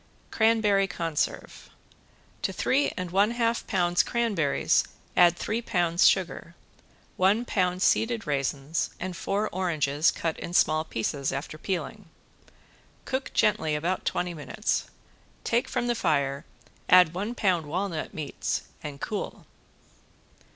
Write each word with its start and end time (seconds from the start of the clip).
~CRANBERRY 0.31 0.87
CONSERVE~ 0.87 1.69
To 2.41 2.51
three 2.51 2.89
and 2.97 3.11
a 3.13 3.33
half 3.33 3.67
pounds 3.67 4.01
cranberries 4.01 4.83
add 5.15 5.37
three 5.37 5.61
pounds 5.61 6.07
sugar, 6.07 6.55
one 7.17 7.45
pound 7.45 7.83
seeded 7.83 8.25
raisins 8.25 8.89
and 8.99 9.15
four 9.15 9.47
oranges, 9.51 10.09
cut 10.09 10.39
in 10.39 10.55
small 10.55 10.83
pieces 10.83 11.31
after 11.31 11.59
peeling. 11.59 12.09
Cook 13.05 13.29
gently 13.35 13.75
about 13.75 14.03
twenty 14.03 14.33
minutes, 14.33 14.87
take 15.43 15.67
from 15.69 15.85
the 15.85 15.93
fire, 15.93 16.45
add 16.89 17.13
one 17.13 17.35
pound 17.35 17.67
walnut 17.67 18.11
meats, 18.11 18.63
and 18.81 18.99
cool. 18.99 19.45